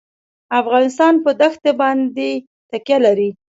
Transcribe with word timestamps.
افغانستان 0.61 1.13
په 1.23 1.29
دښتې 1.41 1.71
باندې 1.81 2.29
تکیه 2.69 2.97
لري. 3.05 3.29